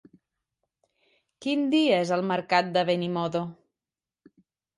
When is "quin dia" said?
1.47-1.99